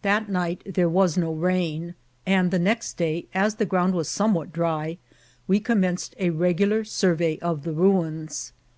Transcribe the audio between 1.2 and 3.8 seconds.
ram, and the next day, as the